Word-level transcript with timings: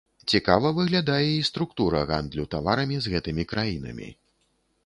Цікава 0.35 0.71
выглядае 0.77 1.27
і 1.33 1.43
структура 1.51 2.01
гандлю 2.13 2.49
таварамі 2.57 2.97
з 3.07 3.15
гэтымі 3.15 3.43
краінамі. 3.53 4.09